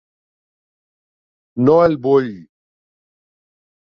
[1.67, 2.31] No el vull.